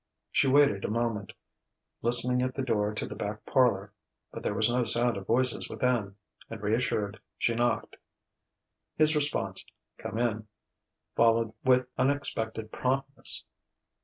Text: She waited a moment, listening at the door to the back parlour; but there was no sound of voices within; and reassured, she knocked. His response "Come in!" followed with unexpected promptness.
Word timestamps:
She 0.31 0.47
waited 0.47 0.83
a 0.83 0.87
moment, 0.89 1.31
listening 2.01 2.41
at 2.41 2.55
the 2.55 2.63
door 2.63 2.91
to 2.91 3.05
the 3.05 3.13
back 3.13 3.45
parlour; 3.45 3.93
but 4.31 4.41
there 4.41 4.55
was 4.55 4.67
no 4.73 4.83
sound 4.83 5.15
of 5.15 5.27
voices 5.27 5.69
within; 5.69 6.15
and 6.49 6.59
reassured, 6.59 7.19
she 7.37 7.53
knocked. 7.53 7.97
His 8.95 9.15
response 9.15 9.63
"Come 9.99 10.17
in!" 10.17 10.47
followed 11.15 11.53
with 11.63 11.85
unexpected 11.99 12.71
promptness. 12.71 13.43